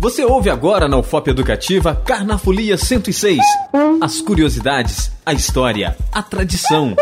Você 0.00 0.24
ouve 0.24 0.48
agora 0.48 0.88
na 0.88 0.96
UFOP 0.96 1.28
Educativa 1.28 1.94
Carnafolia 1.94 2.78
106. 2.78 3.38
As 4.00 4.22
curiosidades, 4.22 5.12
a 5.26 5.34
história, 5.34 5.94
a 6.10 6.22
tradição. 6.22 6.96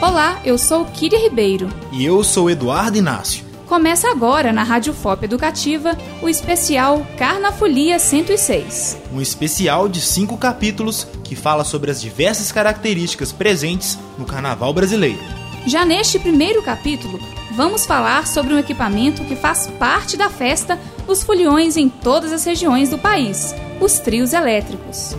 Olá, 0.00 0.40
eu 0.44 0.56
sou 0.56 0.84
Kiri 0.84 1.16
Ribeiro. 1.16 1.68
E 1.90 2.04
eu 2.04 2.22
sou 2.22 2.48
Eduardo 2.48 2.96
Inácio. 2.96 3.47
Começa 3.68 4.10
agora 4.10 4.50
na 4.50 4.62
Rádio 4.62 4.94
FOP 4.94 5.24
Educativa 5.24 5.94
o 6.22 6.28
especial 6.28 7.06
Carnafolia 7.18 7.98
106. 7.98 8.96
Um 9.12 9.20
especial 9.20 9.90
de 9.90 10.00
cinco 10.00 10.38
capítulos 10.38 11.06
que 11.22 11.36
fala 11.36 11.64
sobre 11.64 11.90
as 11.90 12.00
diversas 12.00 12.50
características 12.50 13.30
presentes 13.30 13.98
no 14.16 14.24
carnaval 14.24 14.72
brasileiro. 14.72 15.20
Já 15.66 15.84
neste 15.84 16.18
primeiro 16.18 16.62
capítulo, 16.62 17.20
vamos 17.54 17.84
falar 17.84 18.26
sobre 18.26 18.54
um 18.54 18.58
equipamento 18.58 19.22
que 19.24 19.36
faz 19.36 19.66
parte 19.78 20.16
da 20.16 20.30
festa 20.30 20.78
dos 21.06 21.22
foliões 21.22 21.76
em 21.76 21.90
todas 21.90 22.32
as 22.32 22.42
regiões 22.46 22.88
do 22.88 22.96
país: 22.96 23.54
os 23.82 23.98
trios 23.98 24.32
elétricos. 24.32 25.14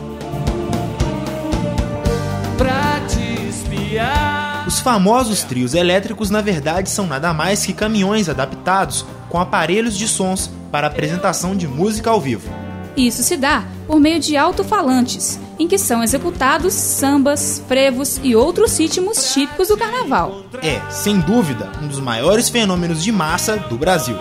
Pra 2.58 3.00
te 3.08 3.48
espiar. 3.48 4.29
Os 4.70 4.80
famosos 4.80 5.42
trios 5.42 5.74
elétricos, 5.74 6.30
na 6.30 6.42
verdade, 6.42 6.92
são 6.92 7.08
nada 7.08 7.34
mais 7.34 7.66
que 7.66 7.74
caminhões 7.74 8.30
adaptados 8.30 9.04
com 9.28 9.40
aparelhos 9.40 9.98
de 9.98 10.08
sons 10.08 10.48
para 10.72 10.86
apresentação 10.86 11.56
de 11.56 11.68
música 11.68 12.12
ao 12.12 12.22
vivo. 12.22 12.48
Isso 12.96 13.24
se 13.24 13.36
dá 13.36 13.64
por 13.88 14.00
meio 14.00 14.20
de 14.20 14.38
alto-falantes, 14.38 15.40
em 15.58 15.68
que 15.68 15.80
são 15.80 16.04
executados 16.04 16.72
sambas, 16.72 17.64
frevos 17.68 18.20
e 18.22 18.36
outros 18.36 18.78
ritmos 18.78 19.34
típicos 19.34 19.70
do 19.70 19.76
carnaval. 19.76 20.44
É, 20.62 20.80
sem 20.92 21.20
dúvida, 21.20 21.72
um 21.82 21.88
dos 21.88 22.00
maiores 22.00 22.48
fenômenos 22.48 23.04
de 23.04 23.12
massa 23.12 23.58
do 23.58 23.76
Brasil. 23.76 24.18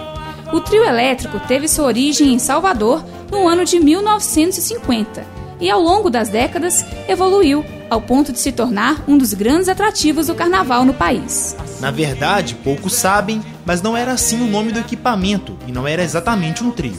O 0.51 0.61
trio 0.63 0.83
elétrico 0.83 1.39
teve 1.41 1.69
sua 1.69 1.85
origem 1.85 2.33
em 2.33 2.39
Salvador 2.39 3.05
no 3.31 3.47
ano 3.47 3.67
de 3.67 3.79
1950 3.79 5.27
e, 5.61 5.69
ao 5.69 5.83
longo 5.83 6.09
das 6.09 6.31
décadas, 6.31 6.87
evoluiu 7.07 7.63
ao 7.91 8.01
ponto 8.01 8.33
de 8.33 8.39
se 8.39 8.53
tornar 8.53 9.03
um 9.07 9.17
dos 9.17 9.35
grandes 9.35 9.69
atrativos 9.69 10.27
do 10.27 10.35
carnaval 10.35 10.85
no 10.85 10.95
país. 10.95 11.57
Na 11.81 11.91
verdade, 11.91 12.55
poucos 12.57 12.95
sabem, 12.95 13.43
mas 13.65 13.83
não 13.83 13.97
era 13.97 14.13
assim 14.13 14.43
o 14.43 14.47
nome 14.47 14.73
do 14.73 14.81
equipamento 14.81 15.57
e 15.67 15.73
não 15.73 15.87
era 15.87 16.03
exatamente 16.03 16.63
um 16.63 16.71
trio. 16.71 16.99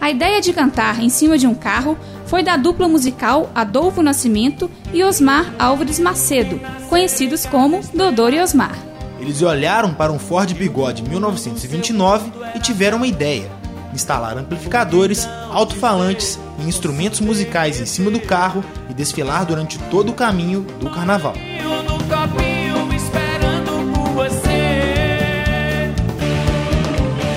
A 0.00 0.10
ideia 0.10 0.40
de 0.40 0.52
cantar 0.52 1.02
em 1.02 1.08
cima 1.08 1.36
de 1.36 1.46
um 1.46 1.54
carro 1.54 1.98
foi 2.26 2.42
da 2.42 2.56
dupla 2.56 2.88
musical 2.88 3.50
Adolfo 3.54 4.02
Nascimento 4.02 4.70
e 4.92 5.02
Osmar 5.02 5.52
Álvares 5.58 5.98
Macedo, 5.98 6.60
conhecidos 6.88 7.44
como 7.44 7.80
Dodô 7.92 8.28
e 8.28 8.40
Osmar. 8.40 8.78
Eles 9.20 9.42
olharam 9.42 9.92
para 9.92 10.12
um 10.12 10.18
Ford 10.18 10.52
Bigode 10.54 11.02
1929 11.02 12.30
e 12.54 12.60
tiveram 12.60 12.98
uma 12.98 13.06
ideia: 13.06 13.50
instalar 13.98 14.38
amplificadores, 14.38 15.28
alto-falantes 15.50 16.38
e 16.60 16.62
instrumentos 16.62 17.20
musicais 17.20 17.80
em 17.80 17.86
cima 17.86 18.10
do 18.10 18.20
carro 18.20 18.64
e 18.88 18.94
desfilar 18.94 19.44
durante 19.44 19.76
todo 19.90 20.10
o 20.10 20.14
caminho 20.14 20.62
do 20.80 20.88
carnaval. 20.88 21.34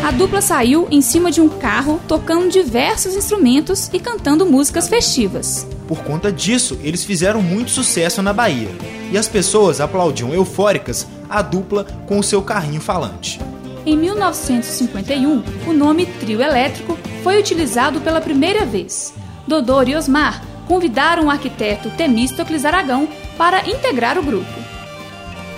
A 0.05 0.11
dupla 0.11 0.41
saiu 0.41 0.87
em 0.91 1.01
cima 1.01 1.31
de 1.31 1.41
um 1.41 1.49
carro 1.49 1.99
tocando 2.07 2.49
diversos 2.49 3.15
instrumentos 3.15 3.89
e 3.91 3.99
cantando 3.99 4.45
músicas 4.45 4.87
festivas. 4.87 5.65
Por 5.87 6.03
conta 6.03 6.31
disso, 6.31 6.77
eles 6.83 7.03
fizeram 7.03 7.41
muito 7.41 7.71
sucesso 7.71 8.21
na 8.21 8.31
Bahia 8.31 8.69
e 9.11 9.17
as 9.17 9.27
pessoas 9.27 9.81
aplaudiam 9.81 10.33
eufóricas 10.33 11.07
a 11.29 11.41
dupla 11.41 11.85
com 12.05 12.19
o 12.19 12.23
seu 12.23 12.41
carrinho 12.41 12.81
falante. 12.81 13.39
Em 13.83 13.97
1951, 13.97 15.43
o 15.67 15.73
nome 15.73 16.05
trio 16.05 16.39
elétrico 16.39 16.97
foi 17.23 17.39
utilizado 17.39 17.99
pela 18.01 18.21
primeira 18.21 18.63
vez. 18.63 19.11
Dodô 19.47 19.81
e 19.81 19.95
Osmar 19.95 20.43
convidaram 20.67 21.25
o 21.25 21.29
arquiteto 21.31 21.89
Temístocles 21.89 22.63
Aragão 22.63 23.07
para 23.37 23.67
integrar 23.67 24.19
o 24.19 24.23
grupo. 24.23 24.61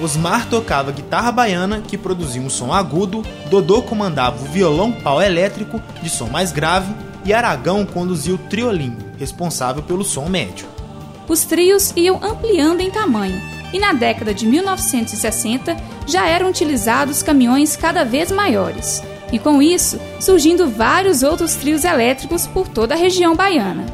Osmar 0.02 0.50
tocava 0.50 0.92
guitarra 0.92 1.34
baiana, 1.34 1.82
que 1.86 1.98
produzia 1.98 2.42
um 2.42 2.50
som 2.50 2.72
agudo, 2.72 3.24
Dodô 3.50 3.82
comandava 3.82 4.42
o 4.42 4.48
violão 4.48 4.92
pau 4.92 5.22
elétrico, 5.22 5.82
de 6.02 6.10
som 6.10 6.28
mais 6.28 6.52
grave, 6.54 6.94
e 7.26 7.34
Aragão 7.34 7.86
conduzia 7.86 8.34
o 8.34 8.38
triolim, 8.38 8.98
responsável 9.20 9.84
pelo 9.84 10.04
som 10.04 10.28
médio. 10.30 10.66
Os 11.28 11.44
trios 11.44 11.94
iam 11.96 12.20
ampliando 12.24 12.80
em 12.80 12.90
tamanho, 12.90 13.40
e 13.74 13.80
na 13.80 13.92
década 13.92 14.34
de 14.34 14.46
1960 14.46 15.76
já 16.06 16.28
eram 16.28 16.50
utilizados 16.50 17.24
caminhões 17.24 17.76
cada 17.76 18.04
vez 18.04 18.32
maiores, 18.32 19.02
e 19.32 19.40
com 19.40 19.62
isso 19.62 20.00
surgindo 20.20 20.70
vários 20.70 21.24
outros 21.24 21.56
trios 21.56 21.84
elétricos 21.84 22.46
por 22.48 22.68
toda 22.68 22.94
a 22.94 22.98
região 22.98 23.36
baiana. 23.36 23.86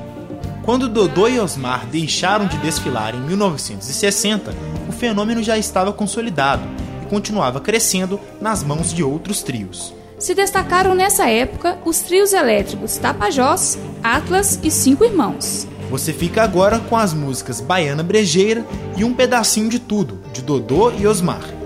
Quando 0.63 0.89
Dodô 0.89 1.27
e 1.27 1.39
Osmar 1.39 1.87
deixaram 1.87 2.45
de 2.45 2.57
desfilar 2.57 3.15
em 3.15 3.21
1960, 3.21 4.53
o 4.87 4.91
fenômeno 4.91 5.41
já 5.41 5.57
estava 5.57 5.91
consolidado 5.91 6.61
e 7.01 7.05
continuava 7.07 7.59
crescendo 7.59 8.19
nas 8.39 8.63
mãos 8.63 8.93
de 8.93 9.01
outros 9.03 9.41
trios. 9.41 9.93
Se 10.19 10.35
destacaram 10.35 10.93
nessa 10.93 11.29
época 11.29 11.79
os 11.85 11.99
trios 12.01 12.33
elétricos 12.33 12.97
Tapajós, 12.97 13.79
Atlas 14.03 14.59
e 14.61 14.69
Cinco 14.69 15.05
Irmãos. 15.05 15.65
Você 15.89 16.13
fica 16.13 16.43
agora 16.43 16.77
com 16.77 16.95
as 16.95 17.13
músicas 17.13 17.61
Baiana 17.61 18.03
Brejeira 18.03 18.63
e 18.95 19.03
Um 19.03 19.13
Pedacinho 19.13 19.69
de 19.69 19.79
Tudo, 19.79 20.19
de 20.31 20.41
Dodô 20.41 20.91
e 20.91 21.07
Osmar. 21.07 21.58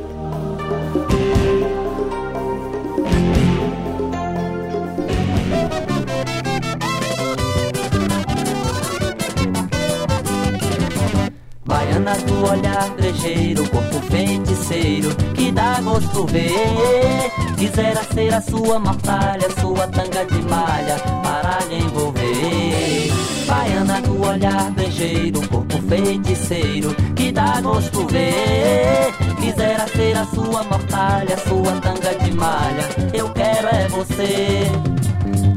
Olhar 12.53 12.89
brejeiro, 12.91 13.67
corpo 13.69 13.99
feiticeiro, 14.11 15.15
que 15.33 15.51
dá 15.51 15.81
gosto 15.81 16.25
ver. 16.27 17.31
Quisera 17.57 18.03
ser 18.03 18.33
a 18.33 18.41
sua 18.41 18.79
mortalha, 18.79 19.49
sua 19.59 19.87
tanga 19.87 20.25
de 20.25 20.41
malha, 20.43 20.95
para 21.23 21.65
lhe 21.67 21.77
envolver. 21.77 23.11
Baiana 23.47 24.01
do 24.01 24.21
olhar 24.21 24.71
brejeiro, 24.71 25.47
corpo 25.47 25.81
feiticeiro, 25.89 26.95
que 27.15 27.31
dá 27.31 27.59
gosto 27.61 28.05
ver. 28.07 29.13
Quisera 29.41 29.87
ser 29.87 30.17
a 30.17 30.25
sua 30.25 30.63
mortalha, 30.63 31.37
sua 31.47 31.73
tanga 31.81 32.15
de 32.23 32.31
malha, 32.33 32.87
eu 33.13 33.29
quero 33.31 33.67
é 33.67 33.87
você. 33.87 34.71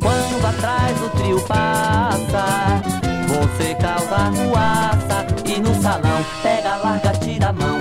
Quando 0.01 0.47
atrás 0.47 1.03
o 1.03 1.09
trio 1.19 1.41
passa, 1.43 2.83
você 3.29 3.75
causa 3.75 4.31
ruaça 4.31 5.16
no 5.61 5.83
salão. 5.83 6.25
Pega, 6.43 6.77
larga, 6.77 7.13
tira 7.19 7.49
a 7.49 7.53
mão, 7.53 7.79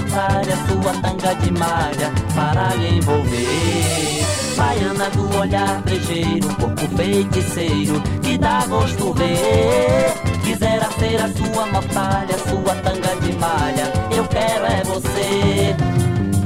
a 0.00 0.66
sua 0.66 0.92
tanga 1.00 1.34
de 1.34 1.50
malha, 1.52 2.12
para 2.34 2.74
lhe 2.76 2.98
envolver. 2.98 4.26
Baiana 4.56 5.10
do 5.10 5.38
olhar 5.38 5.80
brejeiro, 5.82 6.48
corpo 6.56 6.88
feiticeiro, 6.96 8.00
que 8.22 8.36
dá 8.38 8.64
gosto 8.66 9.12
ver. 9.14 10.12
Quisera 10.44 10.90
ser 10.98 11.20
a 11.22 11.28
sua 11.28 11.66
mortalha, 11.66 12.36
sua 12.48 12.74
tanga 12.76 13.16
de 13.20 13.32
malha, 13.34 13.92
eu 14.10 14.26
quero 14.28 14.66
é 14.66 14.82
você. 14.84 15.76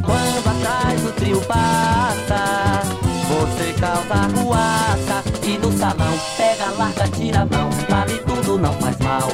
Quando 0.05 0.49
atrás 0.49 1.05
o 1.05 1.12
trio 1.12 1.41
passa, 1.43 2.83
você 3.29 3.73
causa 3.81 4.41
ruaça 4.41 5.23
e 5.43 5.59
no 5.59 5.73
salão 5.79 6.19
pega, 6.37 6.71
larga, 6.79 7.09
tira 7.09 7.41
a 7.41 7.47
mão, 7.47 7.71
vale 7.89 8.19
tudo, 8.19 8.59
não 8.59 8.73
faz 8.75 8.99
mal, 8.99 9.29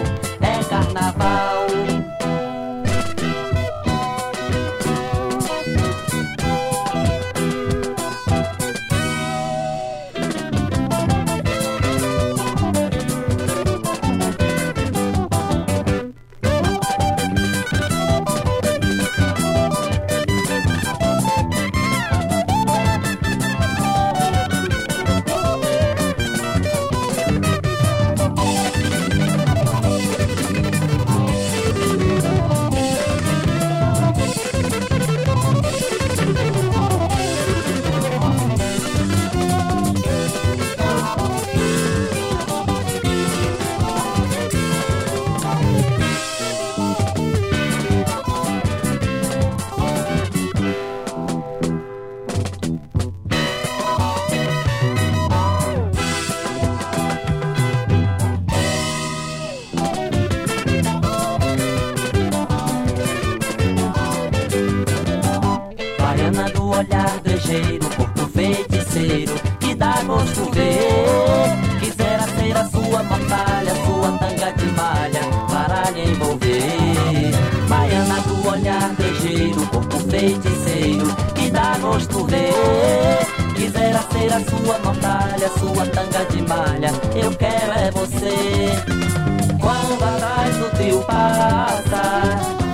trio 90.80 91.02
passa, 91.02 92.00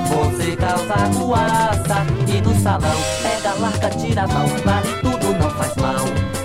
você 0.08 0.55
causa 0.55 1.19
coaça 1.19 2.06
e 2.29 2.41
no 2.41 2.55
salão 2.61 2.97
pega, 3.23 3.55
larga, 3.58 3.91
tira 3.91 4.23
a 4.23 4.29
mão, 4.29 4.47
vale 4.64 4.88
tudo, 5.03 5.32
não 5.32 5.50
faz 5.50 5.75
mal, 5.76 6.35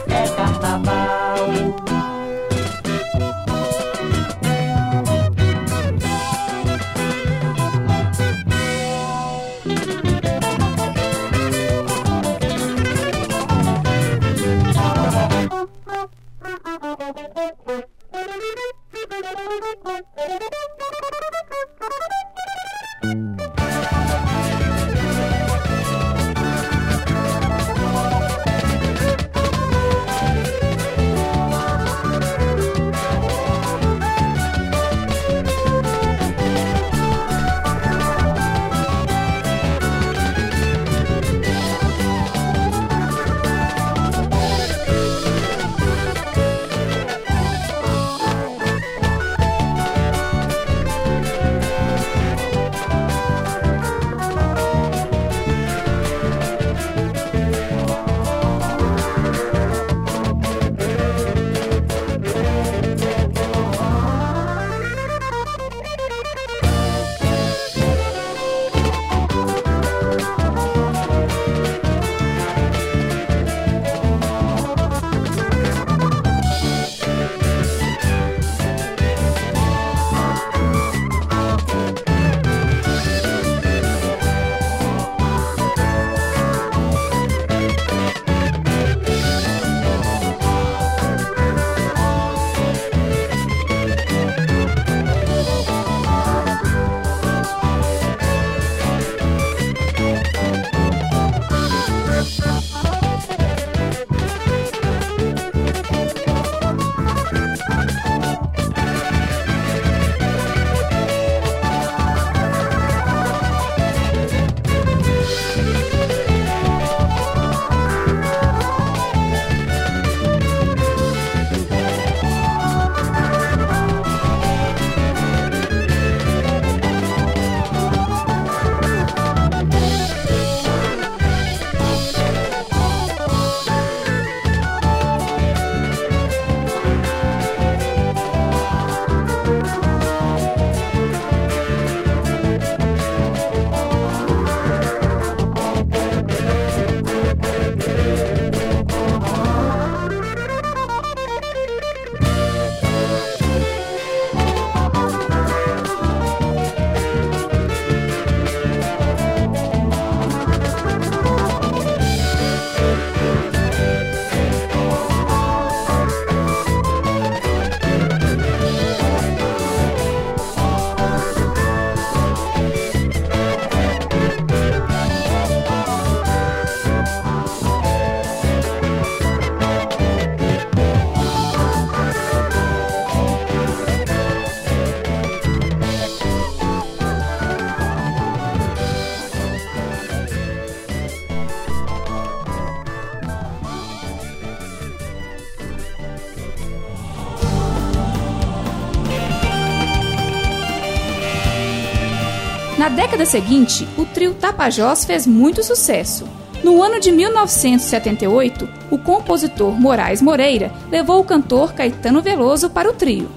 Na 202.82 202.90
década 202.90 203.28
seguinte, 203.28 203.88
o 203.96 204.06
trio 204.06 204.34
Tapajós 204.34 205.06
fez 205.06 205.28
muito 205.28 205.64
sucesso. 205.64 206.28
No 206.64 206.82
ano 206.82 207.00
de 207.00 207.12
1978, 207.12 208.68
o 208.90 208.98
compositor 208.98 209.80
Moraes 209.80 210.20
Moreira 210.20 210.74
levou 210.90 211.22
o 211.22 211.24
cantor 211.24 211.74
Caetano 211.74 212.24
Veloso 212.24 212.72
para 212.72 212.90
o 212.90 212.94
trio. 212.94 213.30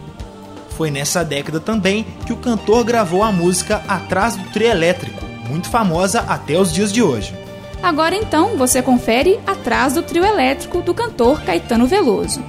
Foi 0.70 0.90
nessa 0.90 1.22
década 1.22 1.60
também 1.60 2.06
que 2.24 2.32
o 2.32 2.38
cantor 2.38 2.84
gravou 2.84 3.22
a 3.22 3.30
música 3.30 3.82
Atrás 3.86 4.34
do 4.34 4.48
Trio 4.48 4.68
Elétrico, 4.68 5.22
muito 5.46 5.68
famosa 5.68 6.20
até 6.20 6.58
os 6.58 6.72
dias 6.72 6.90
de 6.90 7.02
hoje. 7.02 7.34
Agora 7.82 8.16
então 8.16 8.56
você 8.56 8.80
confere 8.80 9.38
Atrás 9.46 9.92
do 9.92 10.02
Trio 10.02 10.24
Elétrico 10.24 10.80
do 10.80 10.94
cantor 10.94 11.42
Caetano 11.42 11.86
Veloso. 11.86 12.42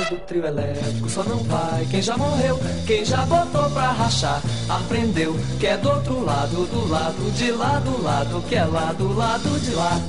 Do 0.00 0.16
trio 0.26 0.46
elétrico 0.46 1.08
só 1.08 1.22
não 1.24 1.38
vai 1.38 1.86
quem 1.90 2.00
já 2.00 2.16
morreu, 2.16 2.58
quem 2.86 3.04
já 3.04 3.24
botou 3.26 3.68
pra 3.70 3.92
rachar. 3.92 4.40
Aprendeu 4.68 5.36
que 5.60 5.66
é 5.66 5.76
do 5.76 5.90
outro 5.90 6.24
lado, 6.24 6.66
do 6.66 6.88
lado 6.88 7.30
de 7.32 7.50
lá, 7.50 7.78
do 7.80 8.02
lado 8.02 8.42
que 8.48 8.54
é 8.54 8.64
lá, 8.64 8.92
do 8.92 9.14
lado 9.14 9.60
de 9.60 9.74
lá. 9.74 10.00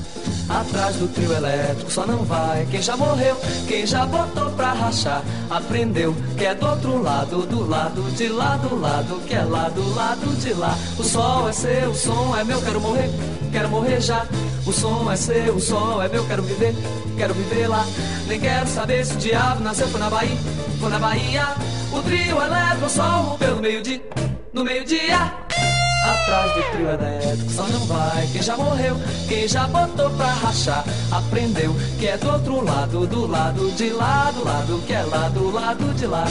Atrás 0.50 0.98
do 0.98 1.08
trio 1.08 1.34
elétrico 1.34 1.92
só 1.92 2.06
não 2.06 2.24
vai 2.24 2.68
quem 2.70 2.82
já 2.82 2.98
morreu, 2.98 3.38
quem 3.68 3.86
já 3.86 4.06
botou 4.06 4.52
pra 4.52 4.74
rachar. 4.74 5.24
Aprendeu 5.50 6.16
que 6.38 6.46
é 6.46 6.54
do 6.54 6.66
outro 6.66 7.02
lado, 7.02 7.46
do 7.46 7.68
lado 7.68 8.02
de 8.16 8.28
lá, 8.28 8.58
do 8.58 8.80
lado 8.80 9.22
que 9.26 9.34
é 9.34 9.44
lá, 9.44 9.70
do 9.70 9.96
lado 9.96 10.36
de 10.40 10.54
lá. 10.54 10.78
O 10.98 11.04
sol 11.04 11.50
é 11.50 11.54
seu, 11.54 11.90
o 11.92 11.96
som 11.96 12.36
é 12.38 12.44
meu, 12.44 12.62
quero 12.62 12.82
morrer, 12.82 13.10
quero 13.54 13.70
morrer 13.70 14.02
já. 14.02 14.26
O 14.66 14.74
som 14.74 15.10
é 15.12 15.16
seu, 15.16 15.56
o 15.56 15.62
sol 15.62 16.02
é 16.02 16.10
meu, 16.10 16.26
quero 16.26 16.42
viver, 16.42 16.76
quero 17.16 17.34
viver 17.34 17.68
lá. 17.68 17.86
Nem 18.28 18.40
quero 18.40 18.68
saber 18.68 19.06
se 19.06 19.14
o 19.14 19.18
diabo 19.18 19.64
nasceu 19.64 19.88
foi 19.88 20.00
na 20.00 20.10
Bahia, 20.10 20.38
foi 20.80 20.90
na 20.90 21.00
Bahia. 21.00 21.48
O 21.92 22.02
trio 22.02 22.42
elétrico 22.42 22.90
sol 22.90 23.38
pelo 23.38 23.62
meio-dia, 23.62 24.02
no 24.52 24.64
meio-dia. 24.64 25.32
Atrás 26.04 26.52
do 26.54 26.72
trio 26.72 26.90
elétrico 26.90 27.52
só 27.52 27.68
não 27.68 27.86
vai 27.86 28.28
quem 28.34 28.42
já 28.42 28.58
morreu, 28.58 28.98
quem 29.30 29.48
já 29.48 29.68
botou 29.68 30.10
pra 30.12 30.34
rachar, 30.34 30.84
aprendeu 31.12 31.74
que 32.00 32.08
é 32.08 32.18
do 32.18 32.30
outro 32.30 32.66
lado, 32.66 33.08
do 33.08 33.28
lado 33.28 33.72
de 33.72 33.90
lá, 33.92 34.32
do 34.32 34.44
lado 34.44 34.84
que 34.86 34.94
é 34.94 35.04
lá, 35.04 35.30
do 35.30 35.52
lado 35.52 35.94
de 35.94 36.08
lá. 36.08 36.26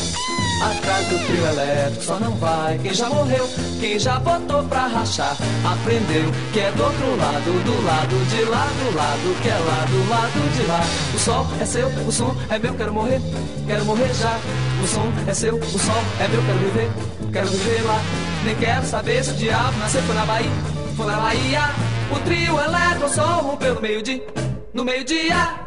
Atrás 0.62 1.08
do 1.08 1.18
trio 1.26 1.44
elétrico 1.44 2.04
só 2.04 2.20
não 2.20 2.36
vai 2.36 2.78
quem 2.78 2.94
já 2.94 3.08
morreu, 3.08 3.48
quem 3.80 3.98
já 3.98 4.20
botou 4.20 4.62
pra 4.64 4.86
rachar, 4.86 5.36
aprendeu 5.64 6.30
que 6.52 6.60
é 6.60 6.70
do 6.70 6.84
outro 6.84 7.16
lado, 7.16 7.64
do 7.64 7.84
lado 7.84 8.28
de 8.30 8.44
lá, 8.44 8.66
do 8.66 8.96
lado 8.96 9.42
que 9.42 9.48
é 9.48 9.58
lá, 9.58 9.84
do 9.86 10.08
lado 10.08 10.52
de 10.54 10.62
lá. 10.68 10.80
O 11.14 11.18
sol 11.18 11.46
é 11.60 11.64
seu, 11.64 11.88
o 11.88 12.12
som 12.12 12.36
é 12.48 12.58
meu, 12.60 12.74
quero 12.74 12.94
morrer, 12.94 13.20
quero 13.66 13.84
morrer 13.84 14.14
já. 14.14 14.38
O 14.82 14.86
som 14.86 15.12
é 15.26 15.34
seu, 15.34 15.56
o 15.56 15.78
sol 15.78 16.02
é 16.20 16.28
meu, 16.28 16.42
quero 16.44 16.58
viver, 16.58 16.90
quero 17.32 17.48
viver 17.48 17.82
lá. 17.82 18.00
Nem 18.44 18.54
quero 18.54 18.86
saber 18.86 19.24
se 19.24 19.30
o 19.32 19.34
diabo 19.34 19.78
nasceu 19.78 20.02
foi 20.02 20.14
na 20.14 20.26
Bahia, 20.26 20.50
foi 20.96 21.06
na 21.06 21.16
Bahia. 21.16 21.70
O 22.12 22.18
trio 22.20 22.60
elétrico 22.60 23.08
só 23.08 23.40
rompeu 23.40 23.74
no 23.74 23.80
meio-dia, 23.80 24.24
no 24.72 24.84
meio-dia. 24.84 25.61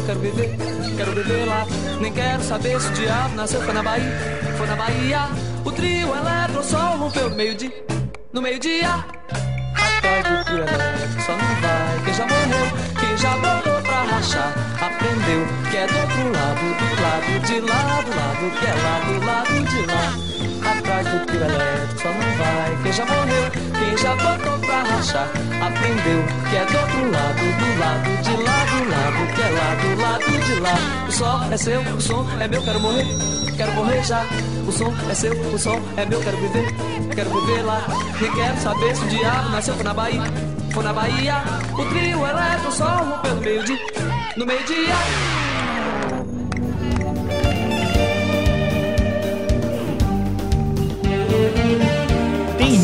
Meu, 0.00 0.02
quero 0.02 0.20
viver, 0.20 0.56
quero 0.96 1.12
viver 1.12 1.44
lá. 1.46 1.66
Nem 2.00 2.12
quero 2.12 2.42
saber 2.42 2.80
se 2.80 2.88
o 2.88 2.92
diabo 2.92 3.34
nasceu, 3.34 3.60
foi 3.62 3.74
na 3.74 3.82
Bahia, 3.82 4.18
foi 4.56 4.66
na 4.66 4.76
Bahia. 4.76 5.28
O 5.64 5.72
trio 5.72 6.14
eletro, 6.14 6.62
sol 6.62 6.96
rompeu 6.96 7.30
no 7.30 7.36
meio-dia, 7.36 7.84
no 8.32 8.42
meio-dia. 8.42 9.04
Trio 10.00 10.58
eletro, 10.58 11.22
só 11.22 11.32
não 11.32 11.54
vai 11.60 12.04
quem 12.04 12.14
já 12.14 12.26
morreu, 12.26 12.66
quem 12.98 13.16
já 13.16 13.36
botou 13.36 13.82
pra 13.82 14.02
rachar. 14.02 14.54
Aprendeu 14.80 15.46
que 15.70 15.76
é 15.76 15.86
do 15.86 15.98
outro 15.98 16.32
lado, 16.32 16.60
do 16.78 17.02
lado 17.02 17.46
de 17.46 17.60
lá, 17.60 18.00
do 18.02 18.10
lado 18.16 18.58
que 18.58 18.66
é 18.66 18.74
lá, 18.74 19.00
do 19.06 19.26
lado 19.26 19.64
de 19.68 19.86
lá 19.86 20.30
atrás 20.70 21.06
do 21.06 21.26
trio 21.26 21.42
elétrico 21.42 22.00
só 22.00 22.08
não 22.08 22.36
vai 22.36 22.82
quem 22.82 22.92
já 22.92 23.06
morreu, 23.06 23.50
já 24.00 24.16
botou 24.16 24.58
pra 24.60 24.82
rachar. 24.82 25.28
Aprendeu 25.60 26.24
que 26.48 26.56
é 26.56 26.64
do 26.64 26.78
outro 26.78 27.10
lado, 27.10 27.42
do 27.60 27.78
lado 27.78 28.22
de 28.22 28.42
lá, 28.42 28.64
do 28.64 28.80
lado 28.90 29.34
que 29.34 29.42
é 29.42 29.50
lá, 29.50 29.74
do 29.74 30.00
lado 30.00 30.44
de 30.46 30.60
lá. 30.60 31.06
O 31.08 31.12
sol 31.12 31.52
é 31.52 31.56
seu, 31.56 31.80
o 31.80 32.00
som 32.00 32.26
é 32.40 32.48
meu, 32.48 32.62
quero 32.62 32.80
morrer, 32.80 33.06
quero 33.56 33.72
morrer 33.72 34.02
já. 34.02 34.24
O 34.66 34.72
som 34.72 34.92
é 35.08 35.14
seu, 35.14 35.32
o 35.32 35.58
som 35.58 35.80
é 35.96 36.06
meu, 36.06 36.20
quero 36.20 36.36
viver, 36.38 36.74
quero 37.14 37.30
viver 37.30 37.62
lá. 37.62 37.86
Nem 38.20 38.32
quero 38.32 38.60
saber 38.60 38.96
se 38.96 39.04
o 39.04 39.08
diabo 39.08 39.48
nasceu 39.50 39.74
na 39.84 39.94
Bahia, 39.94 40.22
foi 40.72 40.84
na 40.84 40.92
Bahia. 40.92 41.42
O 41.72 41.84
trio 41.86 42.26
elétrico 42.26 42.72
só 42.72 42.84
rompeu 42.84 43.34
no 43.34 43.40
meio-dia, 43.42 43.78
no 44.36 44.46
meio-dia. 44.46 45.39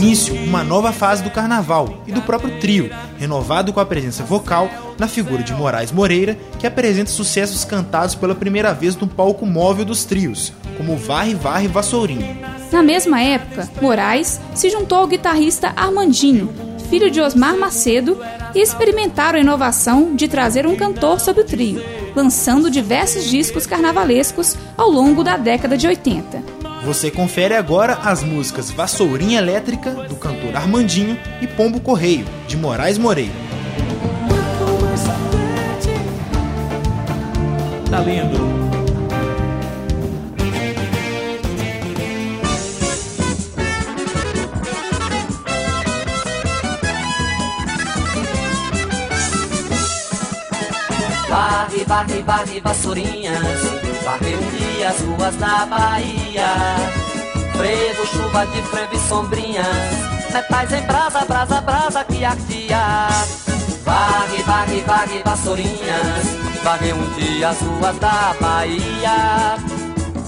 Início 0.07 0.37
uma 0.37 0.63
nova 0.63 0.93
fase 0.93 1.21
do 1.25 1.33
carnaval 1.33 2.05
e 2.07 2.13
do 2.13 2.23
próprio 2.23 2.61
trio, 2.61 2.89
renovado 3.19 3.73
com 3.73 3.81
a 3.81 3.85
presença 3.85 4.23
vocal 4.23 4.71
na 4.97 5.09
figura 5.09 5.43
de 5.43 5.53
Moraes 5.53 5.91
Moreira, 5.91 6.39
que 6.61 6.67
apresenta 6.67 7.11
sucessos 7.11 7.65
cantados 7.65 8.15
pela 8.15 8.33
primeira 8.33 8.73
vez 8.73 8.97
no 8.97 9.09
palco 9.09 9.45
móvel 9.45 9.85
dos 9.85 10.05
trios, 10.05 10.53
como 10.77 10.97
Varre 10.97 11.35
Varre 11.35 11.67
Vassourinha. 11.67 12.37
Na 12.71 12.85
mesma 12.85 13.21
época, 13.21 13.69
Moraes 13.83 14.41
se 14.55 14.71
juntou 14.71 14.99
ao 14.99 15.09
guitarrista 15.09 15.73
Armandinho, 15.75 16.55
filho 16.89 17.11
de 17.11 17.21
Osmar 17.21 17.57
Macedo, 17.59 18.17
e 18.55 18.61
experimentaram 18.61 19.39
a 19.39 19.43
inovação 19.43 20.15
de 20.15 20.29
trazer 20.29 20.69
um 20.69 20.77
cantor 20.77 21.19
sobre 21.19 21.43
o 21.43 21.45
trio, 21.45 21.83
lançando 22.15 22.71
diversos 22.71 23.25
discos 23.25 23.67
carnavalescos 23.67 24.57
ao 24.77 24.89
longo 24.89 25.25
da 25.25 25.37
década 25.37 25.77
de 25.77 25.89
80. 25.89 26.56
Você 26.87 27.11
confere 27.11 27.57
agora 27.57 27.95
as 27.95 28.23
músicas 28.23 28.71
Vassourinha 28.71 29.41
Elétrica, 29.41 29.91
do 29.91 30.15
cantor 30.15 30.55
Armandinho, 30.55 31.19
e 31.43 31.47
Pombo 31.49 31.81
Correio, 31.81 32.25
de 32.47 32.57
Moraes 32.57 32.97
Moreira. 32.97 33.33
Tá 37.91 37.99
lendo? 37.99 38.39
Varre, 51.29 51.85
varre, 51.85 52.23
varre, 52.23 52.61
vassourinhas 52.61 53.76
Varreu 54.07 54.39
um 54.39 54.51
dia 54.57 54.89
as 54.89 55.01
ruas 55.01 55.35
da 55.35 55.67
Bahia. 55.67 56.47
Frevo, 57.57 58.07
chuva 58.07 58.47
de 58.47 58.63
frevo 58.63 58.95
e 58.95 58.99
sombrinhas. 59.01 59.67
Metais 60.33 60.73
em 60.73 60.83
brasa, 60.83 61.25
brasa, 61.25 61.61
brasa 61.61 62.05
que 62.05 62.25
ardia. 62.25 63.09
Varre, 63.85 64.43
varre, 64.45 64.81
varre, 64.87 65.23
vassourinhas. 65.25 66.25
Varreu 66.63 66.95
um 66.95 67.11
dia 67.15 67.49
as 67.49 67.61
ruas 67.61 67.99
da 67.99 68.33
Bahia. 68.41 69.57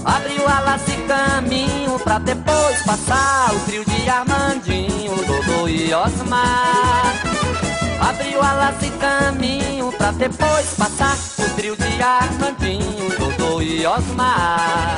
Abriu 0.03 0.45
alas 0.45 0.81
e 0.89 0.97
caminho 1.07 1.99
pra 1.99 2.19
depois 2.19 2.81
passar 2.83 3.53
O 3.53 3.59
trio 3.61 3.85
de 3.85 4.09
Armandinho, 4.09 5.15
Dodô 5.25 5.69
e 5.69 5.93
Osmar. 5.93 7.13
Abriu 8.01 8.41
alas 8.41 8.75
e 8.81 8.89
caminho 8.91 9.91
pra 9.93 10.11
depois 10.11 10.73
passar 10.77 11.15
O 11.37 11.55
trio 11.55 11.75
de 11.75 12.01
Armandinho, 12.01 12.98
E 13.61 13.85
Osmar. 13.85 14.95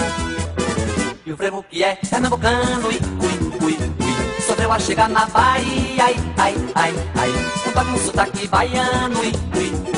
E 1.26 1.32
o 1.32 1.38
frevo 1.38 1.64
que 1.64 1.84
é 1.84 1.96
pernambucano, 1.96 2.88
ui, 2.88 3.00
ui, 3.20 3.66
ui, 3.66 3.74
ui. 3.74 4.42
Sofreu 4.42 4.72
a 4.72 4.80
chegar 4.80 5.10
na 5.10 5.26
Bahia, 5.26 6.06
ai, 6.06 6.16
ai, 6.38 6.56
ai, 6.76 6.94
ai. 7.16 7.30
Um 7.68 7.72
toque 7.72 7.90
um 7.90 7.98
sotaque 7.98 8.48
baiano, 8.48 9.20
ui, 9.20 9.32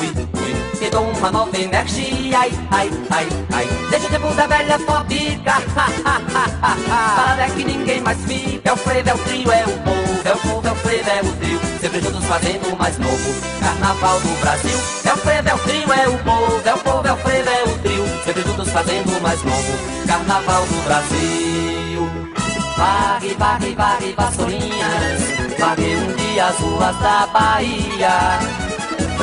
ui, 0.04 0.12
ui, 0.16 0.28
ui 0.42 0.80
Me 0.80 0.90
dou 0.90 1.10
uma 1.10 1.32
nova 1.32 1.58
energia, 1.58 2.40
ai, 2.40 2.52
ai, 2.72 2.92
ai, 3.10 3.28
ai 3.54 3.68
Desde 3.90 4.08
o 4.08 4.10
tempo 4.10 4.34
da 4.34 4.48
velha 4.48 4.78
fóbica, 4.80 5.52
ha, 5.76 5.88
ha, 6.06 7.38
ha, 7.38 7.50
que 7.56 7.64
ninguém 7.64 8.02
mais 8.02 8.18
fica, 8.26 8.70
é 8.70 8.74
o 8.74 8.78
frevo, 8.78 9.10
é 9.10 9.14
o 9.14 9.18
trio, 9.20 9.52
é 9.52 9.64
o 9.64 9.72
povo 9.80 10.22
É 10.26 10.34
o 10.34 10.38
povo, 10.38 10.68
é 10.68 10.72
o 10.72 10.76
frevo, 10.76 11.10
é 11.10 11.22
o 11.22 11.34
trio 11.38 11.60
Sempre 11.80 12.02
juntos 12.02 12.26
fazendo 12.26 12.74
o 12.74 12.78
mais 12.78 12.98
novo 12.98 13.42
Carnaval 13.62 14.20
do 14.20 14.42
Brasil 14.42 14.78
É 15.06 15.14
o 15.14 15.18
frevo, 15.18 15.50
é 15.50 15.54
o 15.54 15.60
trio, 15.60 15.94
é 15.94 16.08
o 16.08 16.18
povo 16.20 16.62
É 16.66 16.74
o 16.74 16.78
povo, 16.80 17.08
é 17.08 17.14
o 17.14 17.18
frevo, 17.18 17.50
é 17.50 17.64
o 17.64 17.78
trio 17.80 18.06
Sempre 18.26 18.42
juntos 18.44 18.70
fazendo 18.70 19.18
o 19.18 19.22
mais 19.22 19.44
novo 19.44 19.74
Carnaval 20.06 20.66
do 20.66 20.84
Brasil 20.84 22.10
Varre, 22.78 23.36
varre, 23.36 23.76
varre, 23.76 24.14
vassourinhas 24.18 25.22
Varre 25.60 25.96
um 25.96 26.16
dia 26.16 26.46
as 26.48 26.58
ruas 26.58 26.98
da 27.00 27.28
Bahia 27.28 28.63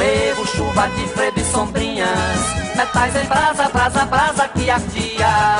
Frevo, 0.00 0.47
chuva 0.47 0.88
de 0.97 1.07
frevo 1.09 1.38
e 1.38 1.45
sombrinhas. 1.45 2.40
Metais 2.75 3.14
em 3.16 3.26
brasa, 3.26 3.69
brasa, 3.69 4.07
brasa 4.07 4.49
que 4.49 4.71
ardia 4.71 5.59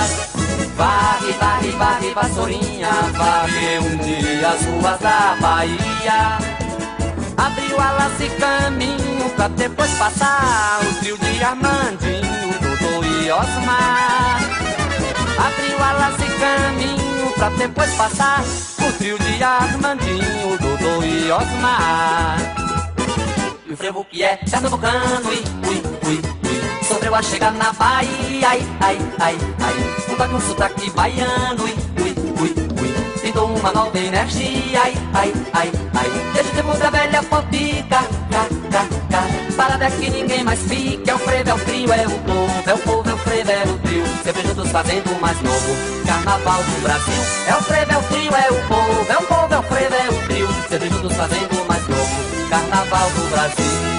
Varre, 0.79 1.33
varre, 1.39 1.71
varre, 1.73 2.15
vassourinha. 2.15 2.89
Varre 3.19 3.79
um 3.81 3.99
dia 3.99 4.49
as 4.49 4.65
ruas 4.65 4.99
da 5.01 5.37
Bahia. 5.43 6.39
Abriu 7.37 7.79
alas 7.79 8.19
e 8.19 8.31
caminho 8.41 9.29
pra 9.37 9.49
depois 9.49 9.91
passar 9.99 10.81
O 10.91 10.95
trio 11.01 11.19
de 11.19 11.45
Armandinho, 11.45 12.55
Dodô 12.63 13.05
e 13.05 13.31
Osmar. 13.31 14.41
Abriu 15.37 15.85
alas 15.85 16.15
e 16.19 16.41
caminho 16.41 17.33
pra 17.35 17.51
depois 17.51 17.91
passar 17.95 18.43
O 18.89 18.93
trio 18.95 19.19
de 19.19 19.45
Armandinho, 19.45 20.59
Dodô 20.59 21.03
e 21.03 21.31
Osmar 21.31 22.60
frevo 23.81 24.05
que 24.05 24.23
é. 24.23 24.37
Pernambucano, 24.37 25.29
ui, 25.31 25.43
ui, 25.67 25.83
ui, 26.07 26.21
ui. 26.45 26.85
Sofreu 26.87 27.15
a 27.15 27.23
chegar 27.23 27.53
na 27.53 27.73
Bahia, 27.73 28.49
ai, 28.49 28.63
ai, 28.81 28.99
ai, 29.19 29.39
ai. 29.59 30.13
Um 30.13 30.17
toque, 30.17 30.35
um 30.35 30.41
sotaque 30.41 30.91
baiano, 30.91 31.65
ui, 31.65 31.75
ui, 32.03 32.15
ui, 32.41 32.55
ui. 32.83 33.19
Sinto 33.19 33.45
uma 33.45 33.73
nova 33.73 33.99
energia, 33.99 34.83
ai, 34.83 34.95
ai, 35.15 35.33
ai, 35.55 35.73
ai. 35.95 36.11
Desde 36.35 36.53
o 36.53 36.55
tempo 36.57 36.77
da 36.77 36.91
velha 36.91 37.23
fofica, 37.23 38.01
ca, 38.31 38.45
ca, 38.71 38.87
ca 39.11 39.57
Parada 39.57 39.91
que 39.91 40.11
ninguém 40.11 40.45
mais 40.45 40.61
fica. 40.61 41.11
É 41.11 41.15
o 41.15 41.19
frevo, 41.19 41.51
é 41.51 41.55
o 41.55 41.59
trio, 41.59 41.93
é 41.93 42.07
o 42.07 42.11
povo 42.11 42.63
É 42.67 42.75
o 42.75 42.79
povo, 42.79 43.11
é 43.11 43.15
o 43.15 43.19
frevo, 43.19 43.51
é 43.51 43.65
o 43.65 43.79
trio. 43.79 44.05
Sempre 44.23 44.43
juntos 44.43 44.71
fazendo 44.71 45.11
o 45.11 45.21
mais 45.21 45.41
novo. 45.41 45.77
Carnaval 46.07 46.63
do 46.63 46.83
Brasil. 46.83 47.23
É 47.47 47.55
o 47.55 47.63
frevo, 47.63 47.93
é 47.93 47.99
o 47.99 48.03
trio, 48.03 48.35
é 48.35 48.51
o 48.51 48.69
povo 48.69 49.00
Do 52.91 53.29
Brasil. 53.31 53.90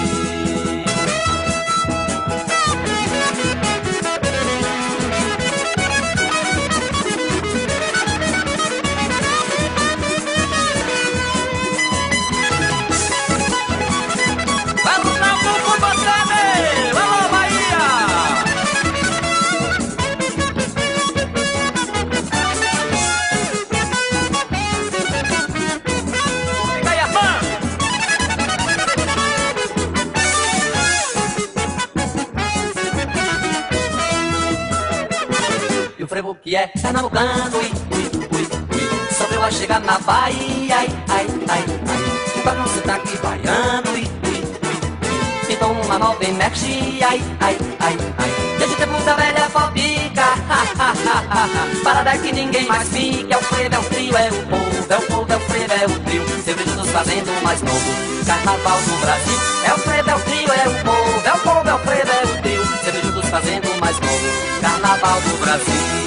Que 36.52 36.56
é 36.56 36.66
pernambucano, 36.66 37.56
ui, 37.56 37.72
ui, 37.92 38.10
ui, 38.30 38.48
ui. 38.74 39.14
Só 39.14 39.42
a 39.42 39.50
chegar 39.50 39.80
na 39.80 39.98
Bahia, 40.00 40.76
ai, 40.76 40.88
ai, 41.08 41.26
ai, 41.48 41.64
ai. 41.88 42.42
Pra 42.42 42.52
não 42.52 42.66
sotaque 42.66 43.16
baiano, 43.22 43.90
ui, 43.92 44.00
ui, 44.02 44.36
ui. 44.36 45.54
Então 45.54 45.72
uma 45.72 45.98
nova 45.98 46.22
energia, 46.22 47.08
ai, 47.08 47.22
ai, 47.40 47.56
ai, 47.80 47.96
ai. 48.18 48.58
Desde 48.58 48.74
o 48.74 48.76
tempo 48.76 49.02
da 49.02 49.14
velha 49.14 49.48
fobica, 49.48 50.24
ha, 50.50 50.62
ha, 50.78 50.92
ha, 51.08 51.24
ha, 51.30 51.82
Para 51.84 52.02
daqui 52.02 52.30
ninguém 52.30 52.66
mais 52.66 52.86
fica, 52.86 53.32
é 53.32 53.38
o 53.38 53.42
frevo, 53.44 53.74
é 53.74 53.78
o 53.78 53.84
trio, 53.84 54.16
é 54.18 54.28
o 54.28 54.46
povo, 54.46 54.92
é 54.92 54.96
o 54.98 55.02
povo, 55.06 55.32
é 55.32 55.36
o 55.36 55.40
frevo, 55.40 55.72
é 55.72 55.86
o 55.86 56.00
trio. 56.00 56.42
Sempre 56.44 56.64
juntos 56.68 56.90
fazendo 56.90 57.42
mais 57.42 57.62
novo, 57.62 58.26
carnaval 58.26 58.78
do 58.78 59.00
Brasil. 59.00 59.38
É 59.64 59.72
o 59.72 59.78
frevo, 59.78 60.10
é 60.10 60.14
o 60.14 60.20
trio, 60.20 60.52
é 60.52 60.68
o 60.68 60.84
povo, 60.84 61.26
é 61.26 61.32
o 61.32 61.38
povo, 61.38 61.68
é 61.70 61.74
o 61.74 61.78
frevo, 61.78 62.10
é 62.10 62.24
o 62.24 62.42
trio. 62.42 62.66
Sempre 62.84 63.00
juntos 63.00 63.30
fazendo 63.30 63.80
mais 63.80 63.98
novo, 64.00 64.60
carnaval 64.60 65.18
do 65.22 65.40
Brasil. 65.40 66.01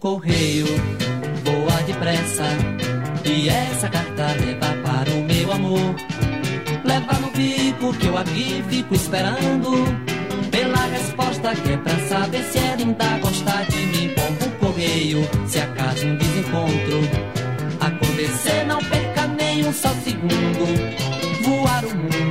Correio 0.00 0.66
voa 1.44 1.82
depressa 1.82 2.44
e 3.24 3.48
essa 3.48 3.88
carta 3.88 4.26
leva 4.40 4.74
para 4.82 5.10
o 5.10 5.24
meu 5.24 5.52
amor. 5.52 5.94
Leva 6.84 7.12
no 7.20 7.30
bico 7.30 7.92
que 7.94 8.06
eu 8.06 8.16
aqui 8.16 8.64
fico 8.68 8.94
esperando 8.94 9.70
pela 10.50 10.86
resposta 10.86 11.54
que 11.54 11.72
é 11.72 11.76
pra 11.76 11.98
saber 12.08 12.42
se 12.44 12.58
ela 12.58 12.76
ainda 12.78 13.18
gosta 13.18 13.64
de 13.68 13.76
mim. 13.78 14.14
Pombo 14.14 14.56
correio, 14.58 15.28
se 15.46 15.58
acaso 15.58 16.06
um 16.06 16.16
desencontro 16.16 17.00
acontecer, 17.80 18.64
não 18.66 18.78
perca 18.78 19.26
nem 19.26 19.66
um 19.66 19.72
só 19.72 19.90
segundo. 20.04 21.08
Voar 21.42 21.84
o 21.84 21.96
mundo, 21.96 22.27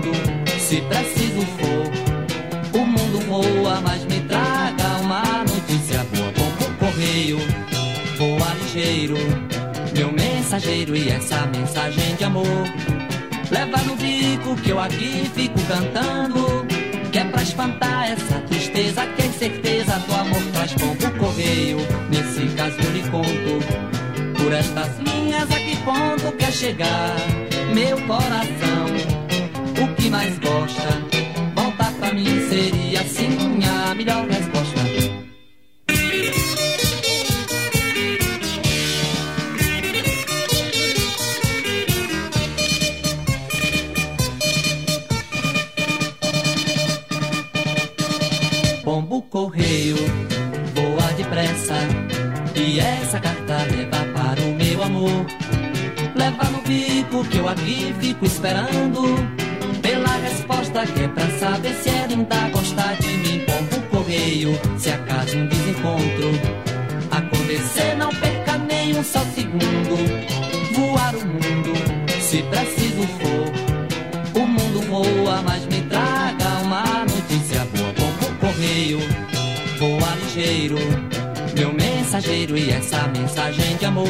e 10.65 11.09
essa 11.09 11.45
mensagem 11.45 12.15
de 12.15 12.23
amor. 12.23 12.45
Leva 13.51 13.77
no 13.83 13.95
bico 13.95 14.55
que 14.55 14.71
eu 14.71 14.79
aqui 14.79 15.29
fico 15.35 15.59
cantando, 15.67 16.65
que 17.11 17.19
é 17.19 17.23
pra 17.25 17.43
espantar 17.43 18.11
essa 18.11 18.39
tristeza, 18.39 19.05
que 19.05 19.21
é 19.21 19.29
certeza 19.29 19.99
do 19.99 20.15
amor 20.15 20.41
traz 20.53 20.73
pão 20.73 20.95
pro 20.95 21.11
correio. 21.19 21.77
Nesse 22.09 22.47
caso 22.55 22.75
eu 22.83 22.91
lhe 22.91 23.03
conto, 23.09 24.41
por 24.41 24.51
estas 24.51 24.97
linhas 24.99 25.43
a 25.51 25.59
que 25.59 25.75
ponto 25.77 26.35
quer 26.37 26.51
chegar 26.51 27.15
meu 27.75 28.01
coração. 28.07 28.87
O 29.83 29.95
que 29.95 30.09
mais 30.09 30.39
gosta, 30.39 31.03
voltar 31.55 31.91
pra 31.99 32.13
mim 32.13 32.49
seria 32.49 33.01
assim 33.01 33.59
a 33.63 33.93
melhor 33.93 34.25
correio 49.29 49.95
voa 50.73 51.13
depressa 51.13 51.75
e 52.55 52.79
essa 52.79 53.19
carta 53.19 53.57
leva 53.69 54.05
para 54.13 54.41
o 54.41 54.55
meu 54.55 54.83
amor. 54.83 55.25
Leva 56.15 56.43
no 56.45 56.61
bico 56.61 57.23
que 57.25 57.37
eu 57.37 57.47
aqui 57.47 57.93
fico 57.99 58.25
esperando 58.25 59.01
pela 59.81 60.15
resposta 60.17 60.85
que 60.87 61.03
é 61.03 61.07
pra 61.07 61.27
saber 61.39 61.73
se 61.75 61.89
ela 61.89 62.07
ainda 62.09 62.49
gosta 62.49 62.95
de 62.99 63.07
mim. 63.07 63.45
Pombo 63.45 63.87
correio, 63.89 64.59
se 64.77 64.89
acaso 64.89 65.37
um 65.37 65.47
desencontro 65.47 66.31
acontecer, 67.11 67.95
não 67.95 68.09
perca 68.09 68.57
nem 68.57 68.97
um 68.97 69.03
só 69.03 69.19
segundo. 69.35 70.36
E 82.29 82.71
essa 82.71 83.07
mensagem 83.07 83.77
de 83.77 83.85
amor. 83.85 84.05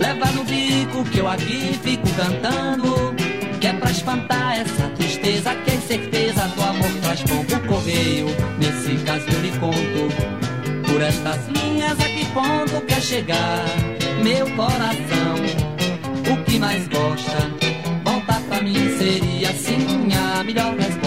Leva 0.00 0.26
no 0.32 0.42
bico 0.44 1.04
que 1.04 1.18
eu 1.18 1.28
aqui 1.28 1.78
fico 1.80 2.08
cantando, 2.16 3.14
que 3.60 3.66
é 3.68 3.72
pra 3.72 3.90
espantar 3.90 4.58
essa 4.58 4.88
tristeza, 4.96 5.54
que 5.54 5.70
é 5.70 5.76
certeza 5.76 6.48
do 6.48 6.62
amor 6.62 6.90
traz 7.02 7.22
pão 7.22 7.44
pro 7.44 7.60
correio. 7.68 8.26
Nesse 8.58 8.96
caso 9.04 9.26
eu 9.30 9.40
lhe 9.42 9.52
conto, 9.58 10.90
por 10.90 11.00
estas 11.00 11.48
linhas 11.50 12.00
a 12.00 12.04
que 12.04 12.24
ponto 12.26 12.84
quer 12.84 13.00
chegar 13.00 13.64
meu 14.20 14.50
coração. 14.50 15.36
O 16.32 16.44
que 16.44 16.58
mais 16.58 16.88
gosta, 16.88 17.50
voltar 18.04 18.40
pra 18.48 18.60
mim 18.60 18.98
seria 18.98 19.50
assim 19.50 20.08
a 20.12 20.42
melhor 20.42 20.74
resposta. 20.74 21.03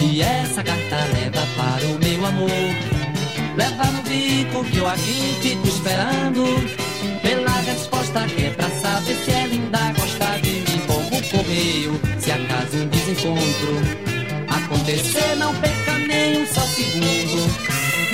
E 0.00 0.22
essa 0.22 0.62
carta 0.62 0.96
leva 1.12 1.44
para 1.56 1.84
o 1.86 1.98
meu 1.98 2.26
amor. 2.26 2.50
Leva 3.56 3.84
no 3.86 4.02
bico 4.02 4.64
que 4.64 4.76
eu 4.76 4.86
aqui 4.86 5.36
fico 5.42 5.66
esperando 5.66 6.44
pela 7.20 7.50
resposta 7.62 8.20
que 8.26 8.46
é 8.46 8.50
pra 8.50 8.70
saber 8.70 9.16
se 9.24 9.30
ela 9.32 9.52
ainda 9.52 9.92
gosta 9.98 10.40
de 10.40 10.50
mim. 10.50 10.80
Como 10.86 11.22
correio, 11.28 12.00
se 12.20 12.30
acaso 12.30 12.76
um 12.76 12.86
desencontro 12.86 14.10
acontecer, 14.48 15.36
não 15.36 15.54
perca 15.56 15.98
nem 15.98 16.42
um 16.42 16.46
só 16.46 16.60
segundo. 16.60 17.50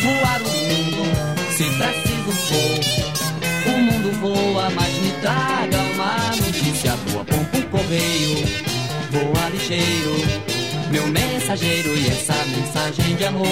Voar 0.02 0.40
o 0.40 0.48
mundo, 0.48 1.04
se 1.56 1.64
preciso 1.64 2.32
for. 2.48 3.70
O 3.70 3.78
mundo 3.82 4.12
voa, 4.20 4.70
mas 4.70 4.94
me 4.94 5.10
traga 5.20 5.78
uma 5.94 6.16
notícia 6.36 6.96
boa. 7.10 7.24
Pompo 7.24 7.62
correio, 7.70 8.46
voa 9.10 9.48
ligeiro, 9.50 10.56
meu 10.96 11.08
mensageiro 11.08 11.94
e 11.94 12.06
essa 12.08 12.32
mensagem 12.46 13.16
de 13.16 13.24
amor. 13.26 13.46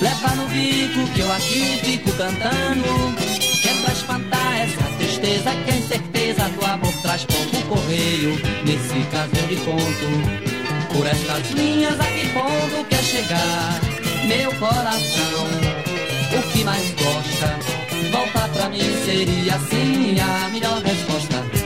Leva 0.00 0.34
no 0.34 0.48
bico 0.48 1.06
que 1.14 1.20
eu 1.20 1.32
aqui 1.32 1.78
fico 1.84 2.10
cantando, 2.16 3.16
que 3.62 3.68
é 3.68 3.74
pra 3.74 3.92
espantar 3.92 4.60
essa 4.60 4.82
tristeza, 4.98 5.50
que 5.64 5.70
é 5.70 5.76
incerteza 5.76 6.48
do 6.48 6.64
amor 6.64 6.92
traz 7.02 7.24
pouco 7.26 7.62
correio. 7.68 8.34
Nesse 8.66 9.06
caso 9.12 9.30
eu 9.36 9.56
conto, 9.64 10.92
por 10.92 11.06
estas 11.06 11.50
linhas 11.52 12.00
a 12.00 12.04
que 12.06 12.84
quer 12.90 13.04
chegar 13.04 13.80
meu 14.26 14.52
coração. 14.56 15.46
O 16.36 16.52
que 16.52 16.64
mais 16.64 16.90
gosta, 16.92 17.58
voltar 18.10 18.48
pra 18.48 18.68
mim 18.68 19.04
seria 19.04 19.54
assim 19.54 20.16
a 20.18 20.48
melhor 20.48 20.82
resposta. 20.82 21.61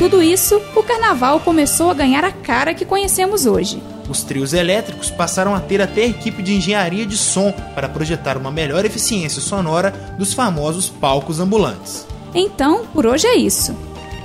Tudo 0.00 0.22
isso, 0.22 0.62
o 0.74 0.82
carnaval 0.82 1.40
começou 1.40 1.90
a 1.90 1.94
ganhar 1.94 2.24
a 2.24 2.32
cara 2.32 2.72
que 2.72 2.86
conhecemos 2.86 3.44
hoje. 3.44 3.82
Os 4.08 4.22
trios 4.22 4.54
elétricos 4.54 5.10
passaram 5.10 5.54
a 5.54 5.60
ter 5.60 5.82
até 5.82 6.06
equipe 6.06 6.42
de 6.42 6.54
engenharia 6.54 7.04
de 7.04 7.18
som 7.18 7.52
para 7.74 7.86
projetar 7.86 8.38
uma 8.38 8.50
melhor 8.50 8.86
eficiência 8.86 9.42
sonora 9.42 9.90
dos 10.16 10.32
famosos 10.32 10.88
palcos 10.88 11.38
ambulantes. 11.38 12.06
Então, 12.34 12.86
por 12.94 13.04
hoje 13.04 13.26
é 13.26 13.36
isso. 13.36 13.76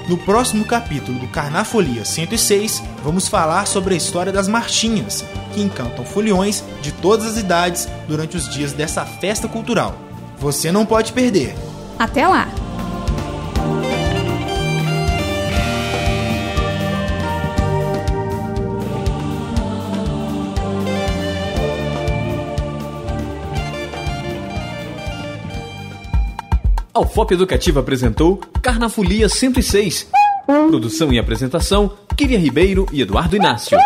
No 0.08 0.18
próximo 0.18 0.64
capítulo 0.64 1.20
do 1.20 1.28
Carnafolia 1.28 2.06
106, 2.06 2.82
vamos 3.04 3.28
falar 3.28 3.68
sobre 3.68 3.96
a 3.96 3.98
história 3.98 4.32
das 4.32 4.48
marchinhas, 4.48 5.26
que 5.54 5.62
encantam 5.62 6.06
foliões 6.06 6.64
de 6.82 6.94
todas 6.94 7.26
as 7.26 7.38
idades 7.38 7.86
durante 8.08 8.38
os 8.38 8.48
dias 8.48 8.72
dessa 8.72 9.06
festa 9.06 9.50
cultural. 9.50 9.94
Você 10.38 10.72
não 10.72 10.86
pode 10.86 11.12
perder. 11.12 11.54
Até 12.00 12.26
lá! 12.26 12.48
A 26.96 27.02
UFOP 27.02 27.34
Educativa 27.34 27.82
apresentou 27.82 28.40
Carnafolia 28.62 29.28
106. 29.28 30.08
Produção 30.46 31.12
e 31.12 31.20
apresentação, 31.20 31.92
Kíria 32.16 32.40
Ribeiro 32.40 32.86
e 32.90 33.02
Eduardo 33.02 33.36
Inácio. 33.36 33.78